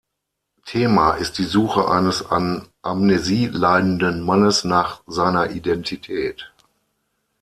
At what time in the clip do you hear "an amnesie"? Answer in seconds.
2.25-3.45